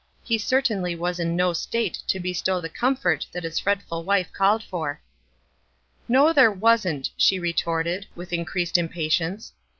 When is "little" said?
3.99-4.07